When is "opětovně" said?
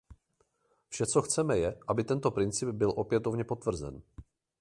2.95-3.43